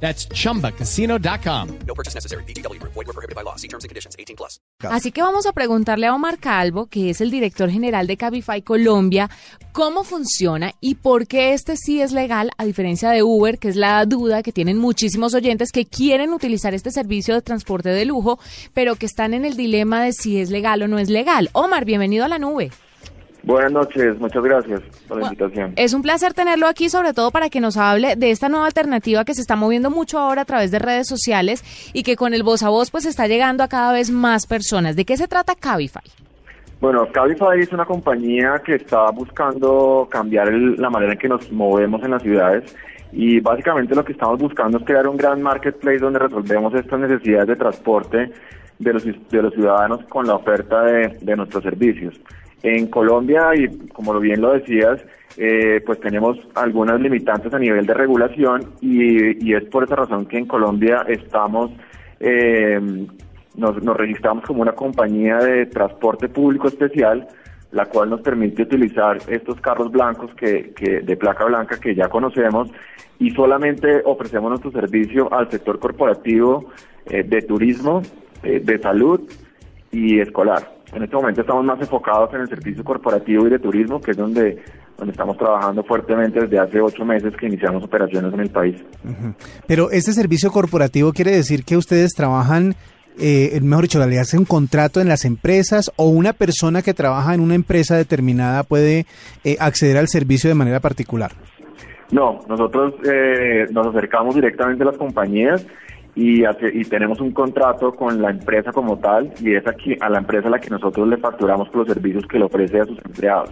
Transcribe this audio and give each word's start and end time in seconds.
That's 0.00 0.28
chumbacasino.com. 0.28 1.68
No 1.86 1.94
purchase 1.94 2.14
necessary. 2.14 2.44
Void 2.44 3.06
were 3.06 3.12
prohibited 3.12 3.34
by 3.34 3.42
law. 3.42 3.56
See 3.56 3.68
terms 3.68 3.84
and 3.84 3.88
conditions. 3.88 4.14
18 4.18 4.36
plus. 4.36 4.60
Así 4.80 5.10
que 5.10 5.22
vamos 5.22 5.46
a 5.46 5.52
preguntarle 5.52 6.06
a 6.06 6.14
Omar 6.14 6.38
Calvo, 6.38 6.86
que 6.86 7.10
es 7.10 7.20
el 7.22 7.30
director 7.30 7.70
general 7.70 8.06
de 8.06 8.18
Cabify 8.18 8.60
Colombia, 8.60 9.30
cómo 9.72 10.04
funciona 10.04 10.74
y 10.80 10.96
por 10.96 11.26
qué 11.26 11.54
este 11.54 11.76
sí 11.76 12.02
es 12.02 12.12
legal, 12.12 12.50
a 12.58 12.64
diferencia 12.64 13.10
de 13.10 13.22
Uber, 13.22 13.58
que 13.58 13.68
es 13.68 13.76
la 13.76 14.04
duda 14.04 14.42
que 14.42 14.52
tienen 14.52 14.78
muchísimos 14.78 15.34
oyentes 15.34 15.72
que 15.72 15.86
quieren 15.86 16.34
utilizar 16.34 16.74
este 16.74 16.90
servicio 16.90 17.34
de 17.34 17.42
transporte 17.42 17.88
de 17.88 18.04
lujo, 18.04 18.38
pero 18.74 18.96
que 18.96 19.06
están 19.06 19.32
en 19.32 19.44
el 19.46 19.56
dilema 19.56 20.04
de 20.04 20.12
si 20.12 20.38
es 20.38 20.50
legal 20.50 20.82
o 20.82 20.88
no 20.88 20.98
es 20.98 21.08
legal. 21.08 21.48
Omar, 21.52 21.86
bienvenido 21.86 22.24
a 22.24 22.28
la 22.28 22.38
nube. 22.38 22.70
Buenas 23.46 23.70
noches, 23.70 24.18
muchas 24.18 24.42
gracias 24.42 24.80
por 25.06 25.18
la 25.20 25.26
invitación. 25.26 25.72
Es 25.76 25.94
un 25.94 26.02
placer 26.02 26.34
tenerlo 26.34 26.66
aquí, 26.66 26.88
sobre 26.90 27.12
todo 27.14 27.30
para 27.30 27.48
que 27.48 27.60
nos 27.60 27.76
hable 27.76 28.16
de 28.16 28.32
esta 28.32 28.48
nueva 28.48 28.66
alternativa 28.66 29.24
que 29.24 29.34
se 29.34 29.40
está 29.40 29.54
moviendo 29.54 29.88
mucho 29.88 30.18
ahora 30.18 30.42
a 30.42 30.44
través 30.44 30.72
de 30.72 30.80
redes 30.80 31.06
sociales 31.06 31.62
y 31.94 32.02
que 32.02 32.16
con 32.16 32.34
el 32.34 32.42
voz 32.42 32.64
a 32.64 32.70
voz 32.70 32.90
pues 32.90 33.06
está 33.06 33.28
llegando 33.28 33.62
a 33.62 33.68
cada 33.68 33.92
vez 33.92 34.10
más 34.10 34.46
personas. 34.48 34.96
¿De 34.96 35.04
qué 35.04 35.16
se 35.16 35.28
trata 35.28 35.54
Cabify? 35.54 36.02
Bueno, 36.80 37.06
Cabify 37.12 37.60
es 37.60 37.72
una 37.72 37.84
compañía 37.84 38.60
que 38.64 38.74
está 38.74 39.10
buscando 39.12 40.08
cambiar 40.10 40.48
el- 40.48 40.74
la 40.74 40.90
manera 40.90 41.12
en 41.12 41.18
que 41.18 41.28
nos 41.28 41.50
movemos 41.52 42.02
en 42.02 42.10
las 42.10 42.22
ciudades 42.24 42.74
y 43.12 43.38
básicamente 43.38 43.94
lo 43.94 44.04
que 44.04 44.10
estamos 44.12 44.40
buscando 44.40 44.78
es 44.78 44.84
crear 44.84 45.06
un 45.06 45.16
gran 45.16 45.40
marketplace 45.40 45.98
donde 45.98 46.18
resolvemos 46.18 46.74
estas 46.74 46.98
necesidades 46.98 47.46
de 47.46 47.54
transporte 47.56 48.32
de 48.80 48.92
los, 48.92 49.04
de 49.04 49.40
los 49.42 49.54
ciudadanos 49.54 50.04
con 50.08 50.26
la 50.26 50.34
oferta 50.34 50.82
de, 50.82 51.16
de 51.22 51.36
nuestros 51.36 51.62
servicios. 51.62 52.14
En 52.62 52.86
Colombia, 52.88 53.50
y 53.54 53.88
como 53.88 54.18
bien 54.18 54.40
lo 54.40 54.52
decías, 54.52 55.00
eh, 55.36 55.82
pues 55.84 56.00
tenemos 56.00 56.38
algunas 56.54 57.00
limitantes 57.00 57.52
a 57.52 57.58
nivel 57.58 57.86
de 57.86 57.94
regulación 57.94 58.72
y, 58.80 59.46
y 59.46 59.54
es 59.54 59.64
por 59.64 59.84
esa 59.84 59.96
razón 59.96 60.26
que 60.26 60.38
en 60.38 60.46
Colombia 60.46 61.04
estamos 61.08 61.70
eh, 62.20 62.80
nos, 63.56 63.82
nos 63.82 63.96
registramos 63.96 64.44
como 64.44 64.62
una 64.62 64.72
compañía 64.72 65.38
de 65.38 65.66
transporte 65.66 66.28
público 66.28 66.68
especial, 66.68 67.26
la 67.72 67.86
cual 67.86 68.10
nos 68.10 68.20
permite 68.20 68.62
utilizar 68.62 69.18
estos 69.28 69.60
carros 69.60 69.90
blancos 69.90 70.32
que, 70.34 70.72
que 70.74 71.00
de 71.00 71.16
placa 71.16 71.44
blanca 71.44 71.78
que 71.78 71.94
ya 71.94 72.08
conocemos 72.08 72.70
y 73.18 73.30
solamente 73.30 74.02
ofrecemos 74.04 74.50
nuestro 74.50 74.70
servicio 74.70 75.32
al 75.32 75.50
sector 75.50 75.78
corporativo 75.78 76.70
eh, 77.06 77.22
de 77.22 77.42
turismo, 77.42 78.02
eh, 78.42 78.60
de 78.62 78.78
salud 78.78 79.20
y 79.90 80.20
escolar. 80.20 80.75
En 80.96 81.02
este 81.02 81.14
momento 81.14 81.42
estamos 81.42 81.62
más 81.62 81.78
enfocados 81.78 82.32
en 82.32 82.40
el 82.40 82.48
servicio 82.48 82.82
corporativo 82.82 83.46
y 83.46 83.50
de 83.50 83.58
turismo, 83.58 84.00
que 84.00 84.12
es 84.12 84.16
donde, 84.16 84.62
donde 84.96 85.12
estamos 85.12 85.36
trabajando 85.36 85.84
fuertemente 85.84 86.40
desde 86.40 86.58
hace 86.58 86.80
ocho 86.80 87.04
meses 87.04 87.36
que 87.36 87.48
iniciamos 87.48 87.84
operaciones 87.84 88.32
en 88.32 88.40
el 88.40 88.48
país. 88.48 88.82
Pero 89.66 89.90
este 89.90 90.14
servicio 90.14 90.50
corporativo 90.50 91.12
quiere 91.12 91.32
decir 91.32 91.64
que 91.64 91.76
ustedes 91.76 92.14
trabajan, 92.14 92.74
eh, 93.20 93.60
mejor 93.60 93.84
dicho, 93.84 94.06
le 94.06 94.18
hacen 94.18 94.40
un 94.40 94.46
contrato 94.46 95.02
en 95.02 95.08
las 95.08 95.26
empresas 95.26 95.92
o 95.96 96.08
una 96.08 96.32
persona 96.32 96.80
que 96.80 96.94
trabaja 96.94 97.34
en 97.34 97.40
una 97.40 97.56
empresa 97.56 97.94
determinada 97.94 98.62
puede 98.62 99.04
eh, 99.44 99.58
acceder 99.60 99.98
al 99.98 100.08
servicio 100.08 100.48
de 100.48 100.54
manera 100.54 100.80
particular. 100.80 101.32
No, 102.10 102.40
nosotros 102.48 102.94
eh, 103.04 103.66
nos 103.70 103.88
acercamos 103.88 104.34
directamente 104.34 104.82
a 104.82 104.86
las 104.86 104.96
compañías 104.96 105.66
y, 106.16 106.44
hace- 106.44 106.70
y 106.74 106.82
tenemos 106.84 107.20
un 107.20 107.30
contrato 107.32 107.94
con 107.94 108.20
la 108.20 108.30
empresa 108.30 108.72
como 108.72 108.98
tal 108.98 109.32
y 109.40 109.54
es 109.54 109.66
aquí 109.68 109.96
a 110.00 110.08
la 110.08 110.18
empresa 110.18 110.48
a 110.48 110.50
la 110.50 110.58
que 110.58 110.70
nosotros 110.70 111.06
le 111.06 111.18
facturamos 111.18 111.68
por 111.68 111.80
los 111.86 111.88
servicios 111.88 112.26
que 112.26 112.38
le 112.38 112.46
ofrece 112.46 112.80
a 112.80 112.84
sus 112.86 112.98
empleados. 113.04 113.50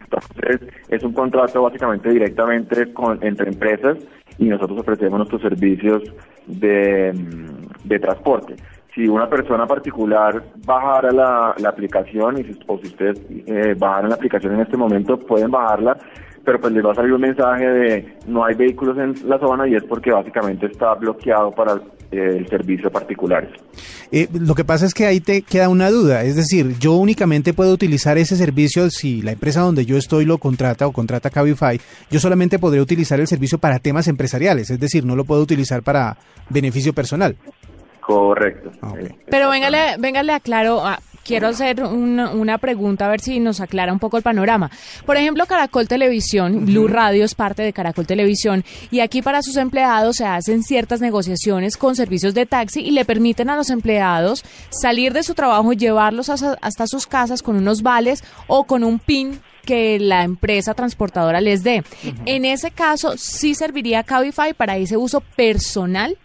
Entonces 0.00 0.60
es 0.88 1.02
un 1.02 1.12
contrato 1.12 1.62
básicamente 1.62 2.10
directamente 2.10 2.92
con, 2.92 3.18
entre 3.24 3.48
empresas 3.48 3.96
y 4.38 4.44
nosotros 4.44 4.80
ofrecemos 4.80 5.18
nuestros 5.18 5.40
servicios 5.42 6.02
de, 6.46 7.12
mm, 7.14 7.88
de 7.88 7.98
transporte. 7.98 8.56
Si 8.94 9.08
una 9.08 9.28
persona 9.28 9.66
particular 9.66 10.42
bajara 10.66 11.10
la, 11.12 11.54
la 11.58 11.68
aplicación 11.70 12.38
y 12.38 12.44
si, 12.44 12.58
o 12.66 12.78
si 12.78 12.86
ustedes 12.88 13.20
eh, 13.46 13.74
bajaran 13.78 14.10
la 14.10 14.16
aplicación 14.16 14.54
en 14.54 14.60
este 14.60 14.76
momento 14.76 15.18
pueden 15.18 15.50
bajarla 15.50 15.96
pero 16.46 16.60
pues 16.60 16.72
les 16.72 16.84
va 16.84 16.92
a 16.92 16.94
salir 16.94 17.12
un 17.12 17.20
mensaje 17.20 17.66
de 17.66 18.16
no 18.28 18.44
hay 18.44 18.54
vehículos 18.54 18.96
en 18.98 19.28
la 19.28 19.36
zona 19.38 19.66
y 19.66 19.74
es 19.74 19.82
porque 19.82 20.12
básicamente 20.12 20.66
está 20.66 20.94
bloqueado 20.94 21.50
para 21.50 21.74
eh, 22.12 22.36
el 22.38 22.48
servicio 22.48 22.84
de 22.84 22.90
particulares. 22.90 23.50
Eh, 24.12 24.28
lo 24.32 24.54
que 24.54 24.64
pasa 24.64 24.86
es 24.86 24.94
que 24.94 25.06
ahí 25.06 25.18
te 25.18 25.42
queda 25.42 25.68
una 25.68 25.90
duda, 25.90 26.22
es 26.22 26.36
decir, 26.36 26.78
yo 26.78 26.92
únicamente 26.92 27.52
puedo 27.52 27.72
utilizar 27.72 28.16
ese 28.16 28.36
servicio 28.36 28.88
si 28.90 29.22
la 29.22 29.32
empresa 29.32 29.60
donde 29.60 29.84
yo 29.84 29.96
estoy 29.96 30.24
lo 30.24 30.38
contrata 30.38 30.86
o 30.86 30.92
contrata 30.92 31.30
Cabify, 31.30 31.80
yo 32.10 32.20
solamente 32.20 32.60
podré 32.60 32.80
utilizar 32.80 33.18
el 33.18 33.26
servicio 33.26 33.58
para 33.58 33.80
temas 33.80 34.06
empresariales, 34.06 34.70
es 34.70 34.78
decir, 34.78 35.04
no 35.04 35.16
lo 35.16 35.24
puedo 35.24 35.42
utilizar 35.42 35.82
para 35.82 36.16
beneficio 36.48 36.92
personal. 36.92 37.36
Correcto. 38.00 38.70
Ah, 38.82 38.90
ok. 38.92 38.98
Eh, 39.00 39.16
Pero 39.28 39.50
véngale, 39.50 39.96
véngale 39.98 40.32
aclaro, 40.32 40.86
ah, 40.86 41.00
quiero 41.26 41.48
hacer 41.48 41.82
una, 41.82 42.30
una 42.30 42.58
pregunta 42.58 43.06
a 43.06 43.08
ver 43.08 43.20
si 43.20 43.40
nos 43.40 43.60
aclara 43.60 43.92
un 43.92 43.98
poco 43.98 44.16
el 44.16 44.22
panorama. 44.22 44.70
Por 45.04 45.16
ejemplo, 45.16 45.46
Caracol 45.46 45.88
Televisión, 45.88 46.66
Blue 46.66 46.88
Radio 46.88 47.24
es 47.24 47.34
parte 47.34 47.62
de 47.62 47.72
Caracol 47.72 48.06
Televisión 48.06 48.64
y 48.90 49.00
aquí 49.00 49.22
para 49.22 49.42
sus 49.42 49.56
empleados 49.56 50.16
se 50.16 50.24
hacen 50.24 50.62
ciertas 50.62 51.00
negociaciones 51.00 51.76
con 51.76 51.96
servicios 51.96 52.34
de 52.34 52.46
taxi 52.46 52.80
y 52.80 52.90
le 52.92 53.04
permiten 53.04 53.50
a 53.50 53.56
los 53.56 53.70
empleados 53.70 54.44
salir 54.70 55.12
de 55.12 55.22
su 55.22 55.34
trabajo 55.34 55.72
y 55.72 55.76
llevarlos 55.76 56.28
hasta, 56.28 56.56
hasta 56.60 56.86
sus 56.86 57.06
casas 57.06 57.42
con 57.42 57.56
unos 57.56 57.82
vales 57.82 58.22
o 58.46 58.64
con 58.64 58.84
un 58.84 58.98
PIN 58.98 59.40
que 59.66 59.98
la 59.98 60.22
empresa 60.22 60.74
transportadora 60.74 61.40
les 61.40 61.62
dé. 61.62 61.82
En 62.24 62.44
ese 62.44 62.70
caso, 62.70 63.18
¿sí 63.18 63.54
serviría 63.54 64.04
Cabify 64.04 64.54
para 64.54 64.76
ese 64.76 64.96
uso 64.96 65.20
personal? 65.20 66.16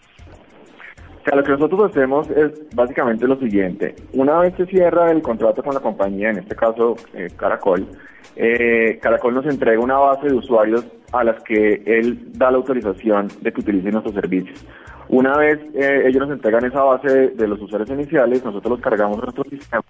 O 1.22 1.24
sea, 1.24 1.36
lo 1.36 1.44
que 1.44 1.52
nosotros 1.52 1.88
hacemos 1.88 2.28
es 2.30 2.50
básicamente 2.74 3.28
lo 3.28 3.36
siguiente. 3.36 3.94
Una 4.12 4.40
vez 4.40 4.54
se 4.56 4.66
cierra 4.66 5.08
el 5.12 5.22
contrato 5.22 5.62
con 5.62 5.72
la 5.72 5.78
compañía, 5.78 6.30
en 6.30 6.38
este 6.38 6.56
caso 6.56 6.96
eh, 7.14 7.28
Caracol, 7.36 7.86
eh, 8.34 8.98
Caracol 9.00 9.34
nos 9.34 9.46
entrega 9.46 9.80
una 9.80 9.98
base 9.98 10.26
de 10.26 10.34
usuarios 10.34 10.84
a 11.12 11.22
las 11.22 11.40
que 11.44 11.80
él 11.86 12.32
da 12.32 12.50
la 12.50 12.56
autorización 12.56 13.28
de 13.40 13.52
que 13.52 13.60
utilicen 13.60 13.92
nuestros 13.92 14.16
servicios. 14.16 14.66
Una 15.10 15.36
vez 15.36 15.60
eh, 15.74 16.02
ellos 16.06 16.26
nos 16.26 16.30
entregan 16.32 16.64
esa 16.64 16.82
base 16.82 17.28
de, 17.28 17.46
los 17.46 17.60
usuarios 17.60 17.90
iniciales, 17.90 18.44
nosotros 18.44 18.72
los 18.72 18.80
cargamos 18.80 19.18
en 19.18 19.22
nuestro 19.22 19.44
sistema 19.44 19.84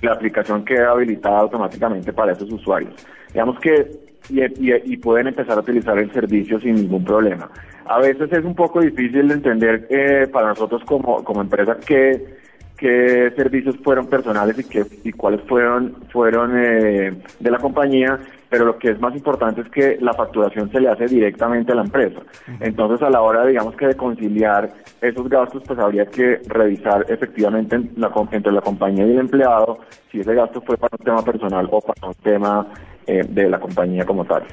y 0.00 0.06
la 0.06 0.12
aplicación 0.12 0.64
queda 0.64 0.92
habilitada 0.92 1.40
automáticamente 1.40 2.10
para 2.10 2.32
esos 2.32 2.50
usuarios. 2.50 2.94
Digamos 3.32 3.58
que 3.60 3.90
y, 4.28 4.40
y- 4.42 4.82
y 4.92 4.96
pueden 4.98 5.26
empezar 5.28 5.56
a 5.56 5.60
utilizar 5.60 5.98
el 5.98 6.12
servicio 6.12 6.60
sin 6.60 6.76
ningún 6.76 7.04
problema. 7.04 7.50
A 7.86 7.98
veces 7.98 8.32
es 8.32 8.44
un 8.44 8.54
poco 8.54 8.80
difícil 8.80 9.26
de 9.28 9.34
entender 9.34 9.86
eh, 9.90 10.28
para 10.32 10.48
nosotros 10.48 10.82
como, 10.84 11.24
como 11.24 11.40
empresa 11.40 11.76
qué, 11.84 12.36
qué 12.76 13.32
servicios 13.36 13.76
fueron 13.82 14.06
personales 14.06 14.56
y, 14.58 14.64
qué, 14.64 14.84
y 15.02 15.10
cuáles 15.12 15.40
fueron, 15.48 15.96
fueron 16.12 16.52
eh, 16.56 17.12
de 17.40 17.50
la 17.50 17.58
compañía, 17.58 18.20
pero 18.48 18.64
lo 18.66 18.78
que 18.78 18.90
es 18.92 19.00
más 19.00 19.14
importante 19.16 19.62
es 19.62 19.68
que 19.70 19.98
la 20.00 20.14
facturación 20.14 20.70
se 20.70 20.80
le 20.80 20.88
hace 20.88 21.06
directamente 21.06 21.72
a 21.72 21.76
la 21.76 21.82
empresa. 21.82 22.20
Entonces, 22.60 23.02
a 23.02 23.10
la 23.10 23.22
hora, 23.22 23.44
digamos 23.46 23.74
que 23.74 23.88
de 23.88 23.96
conciliar 23.96 24.70
esos 25.00 25.28
gastos, 25.28 25.62
pues 25.66 25.78
habría 25.80 26.06
que 26.06 26.40
revisar 26.46 27.04
efectivamente 27.08 27.74
en 27.76 27.90
la 27.96 28.10
com- 28.10 28.28
entre 28.30 28.52
la 28.52 28.60
compañía 28.60 29.06
y 29.06 29.10
el 29.12 29.18
empleado 29.18 29.78
si 30.12 30.20
ese 30.20 30.34
gasto 30.34 30.60
fue 30.60 30.76
para 30.76 30.96
un 30.96 31.04
tema 31.04 31.24
personal 31.24 31.66
o 31.70 31.80
para 31.80 32.06
un 32.08 32.14
tema 32.22 32.66
eh, 33.06 33.24
de 33.28 33.48
la 33.48 33.58
compañía 33.58 34.04
como 34.04 34.24
tal. 34.24 34.44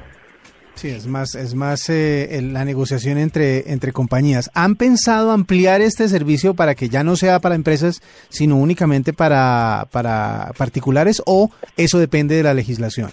Sí, 0.74 0.90
es 0.90 1.08
más, 1.08 1.34
es 1.34 1.56
más 1.56 1.90
eh, 1.90 2.40
la 2.40 2.64
negociación 2.64 3.18
entre, 3.18 3.72
entre 3.72 3.90
compañías. 3.90 4.48
¿Han 4.54 4.76
pensado 4.76 5.32
ampliar 5.32 5.80
este 5.80 6.06
servicio 6.06 6.54
para 6.54 6.76
que 6.76 6.88
ya 6.88 7.02
no 7.02 7.16
sea 7.16 7.40
para 7.40 7.56
empresas, 7.56 8.00
sino 8.28 8.56
únicamente 8.56 9.12
para, 9.12 9.88
para 9.90 10.52
particulares 10.56 11.20
o 11.26 11.50
eso 11.76 11.98
depende 11.98 12.36
de 12.36 12.44
la 12.44 12.54
legislación? 12.54 13.10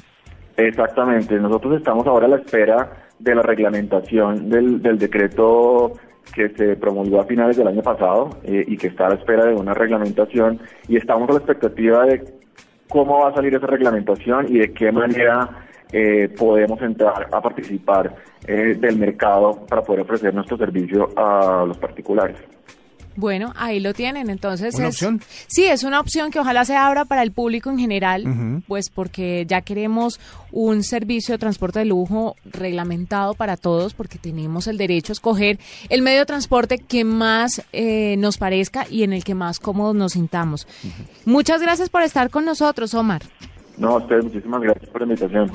Exactamente, 0.58 1.40
nosotros 1.40 1.78
estamos 1.78 2.06
ahora 2.06 2.28
a 2.28 2.30
la 2.30 2.36
espera 2.38 3.08
de 3.18 3.34
la 3.34 3.42
reglamentación 3.42 4.48
del, 4.48 4.82
del 4.82 5.00
decreto 5.00 5.94
que 6.36 6.50
se 6.50 6.76
promulgó 6.76 7.22
a 7.22 7.26
finales 7.26 7.58
del 7.58 7.68
año 7.68 7.82
pasado 7.82 8.30
eh, 8.44 8.64
y 8.68 8.78
que 8.78 8.88
está 8.88 9.08
a 9.08 9.10
la 9.10 9.16
espera 9.16 9.46
de 9.46 9.56
una 9.56 9.74
reglamentación 9.74 10.60
y 10.88 10.98
estamos 10.98 11.30
a 11.30 11.34
la 11.34 11.38
expectativa 11.40 12.06
de 12.06 12.24
cómo 12.90 13.20
va 13.20 13.30
a 13.30 13.34
salir 13.34 13.56
esa 13.56 13.68
reglamentación 13.68 14.48
y 14.50 14.60
de 14.60 14.74
qué 14.74 14.92
manera 14.92 15.68
eh, 15.92 16.30
podemos 16.38 16.82
entrar 16.82 17.28
a 17.32 17.42
participar 17.42 18.16
eh, 18.48 18.76
del 18.80 18.98
mercado 18.98 19.66
para 19.66 19.82
poder 19.82 20.02
ofrecer 20.02 20.34
nuestro 20.34 20.58
servicio 20.58 21.10
a 21.16 21.66
los 21.68 21.78
particulares. 21.78 22.38
Bueno, 23.16 23.54
ahí 23.56 23.80
lo 23.80 23.94
tienen. 23.94 24.30
Entonces, 24.30 24.76
¿Una 24.76 24.88
es- 24.90 24.96
opción? 24.96 25.22
Sí, 25.48 25.66
es 25.66 25.84
una 25.84 26.00
opción 26.00 26.32
que 26.32 26.40
ojalá 26.40 26.66
se 26.66 26.76
abra 26.76 27.06
para 27.06 27.24
el 27.24 27.32
público 27.32 27.70
en 27.70 27.80
general, 27.80 28.62
pues 28.68 28.90
porque 28.90 29.46
ya 29.48 29.62
queremos 29.62 30.20
un 30.52 30.84
servicio 30.84 31.34
de 31.34 31.38
transporte 31.40 31.80
de 31.80 31.86
lujo 31.86 32.36
reglamentado 32.46 33.34
para 33.34 33.58
todos, 33.58 33.94
porque 33.94 34.18
tenemos 34.18 34.68
el 34.68 34.78
derecho 34.78 35.12
a 35.12 35.16
escoger 35.16 35.60
el 35.90 36.02
medio 36.02 36.20
de 36.20 36.26
transporte 36.26 36.78
que 36.78 37.04
más 37.04 37.62
eh, 37.74 38.16
nos 38.18 38.38
parezca 38.38 38.86
y 38.90 39.04
en 39.04 39.14
el 39.14 39.24
que 39.24 39.36
más 39.36 39.60
cómodos 39.60 39.96
nos 39.96 40.14
sintamos. 40.14 40.68
Muchas 41.26 41.62
gracias 41.62 41.90
por 41.90 42.02
estar 42.04 42.30
con 42.30 42.46
nosotros, 42.46 42.94
Omar. 42.94 43.22
No, 43.78 43.90
a 43.90 43.98
ustedes 43.98 44.24
muchísimas 44.24 44.62
gracias 44.62 44.90
por 44.90 45.02
la 45.02 45.08
invitación. 45.08 45.52